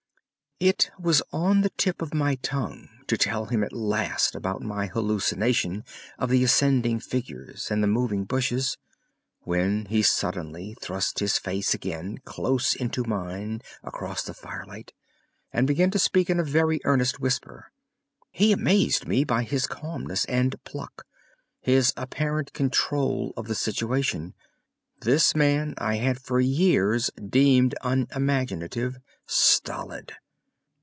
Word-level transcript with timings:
It 0.63 0.91
was 0.99 1.23
on 1.33 1.61
the 1.61 1.71
tip 1.71 2.03
of 2.03 2.13
my 2.13 2.35
tongue 2.35 2.87
to 3.07 3.17
tell 3.17 3.45
him 3.47 3.63
at 3.63 3.73
last 3.73 4.35
about 4.35 4.61
my 4.61 4.85
hallucination 4.85 5.83
of 6.19 6.29
the 6.29 6.43
ascending 6.43 6.99
figures 6.99 7.71
and 7.71 7.81
the 7.81 7.87
moving 7.87 8.25
bushes, 8.25 8.77
when 9.39 9.87
he 9.87 10.03
suddenly 10.03 10.75
thrust 10.79 11.17
his 11.17 11.39
face 11.39 11.73
again 11.73 12.19
close 12.25 12.75
into 12.75 13.03
mine 13.03 13.61
across 13.83 14.21
the 14.21 14.35
firelight 14.35 14.93
and 15.51 15.65
began 15.65 15.89
to 15.89 15.97
speak 15.97 16.29
in 16.29 16.39
a 16.39 16.43
very 16.43 16.79
earnest 16.83 17.19
whisper. 17.19 17.71
He 18.29 18.51
amazed 18.51 19.07
me 19.07 19.23
by 19.23 19.41
his 19.41 19.65
calmness 19.65 20.25
and 20.25 20.63
pluck, 20.63 21.07
his 21.59 21.91
apparent 21.97 22.53
control 22.53 23.33
of 23.35 23.47
the 23.47 23.55
situation. 23.55 24.35
This 25.01 25.33
man 25.35 25.73
I 25.79 25.95
had 25.95 26.21
for 26.21 26.39
years 26.39 27.09
deemed 27.17 27.73
unimaginative, 27.81 28.99
stolid! 29.25 30.13